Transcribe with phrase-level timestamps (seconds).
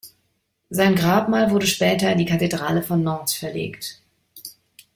[0.71, 4.01] Sein Grabmal wurde später in die Kathedrale von Nantes verlegt.